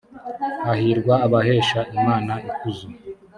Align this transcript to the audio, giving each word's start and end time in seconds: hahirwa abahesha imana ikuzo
hahirwa 0.65 1.13
abahesha 1.25 1.79
imana 1.97 2.33
ikuzo 2.49 2.87